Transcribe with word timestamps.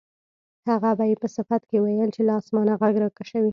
هغه 0.69 0.91
به 0.97 1.05
یې 1.09 1.15
په 1.21 1.27
صفت 1.35 1.61
کې 1.69 1.77
ویل 1.79 2.09
چې 2.15 2.21
له 2.27 2.33
اسمانه 2.41 2.73
غږ 2.81 2.95
راکشوي. 3.03 3.49